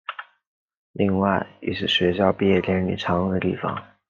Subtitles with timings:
[0.93, 3.79] 另外亦是学校毕业典礼常用的地方。